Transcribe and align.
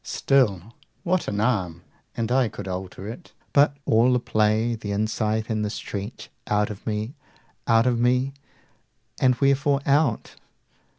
Still, 0.03 0.73
what 1.03 1.27
an 1.27 1.39
arm! 1.39 1.83
and 2.17 2.31
I 2.31 2.49
could 2.49 2.67
alter 2.67 3.07
it: 3.07 3.33
115 3.53 3.53
But 3.53 3.77
all 3.85 4.13
the 4.13 4.19
play, 4.19 4.73
the 4.73 4.91
insight 4.93 5.47
and 5.47 5.63
the 5.63 5.69
stretch 5.69 6.31
Out 6.47 6.71
of 6.71 6.87
me, 6.87 7.13
out 7.67 7.85
of 7.85 7.99
me! 7.99 8.33
And 9.19 9.35
wherefore 9.35 9.81
out? 9.85 10.37